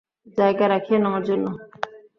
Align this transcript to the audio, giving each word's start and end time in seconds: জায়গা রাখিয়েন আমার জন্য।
জায়গা 0.37 0.65
রাখিয়েন 0.67 1.03
আমার 1.05 1.23
জন্য। 1.23 1.45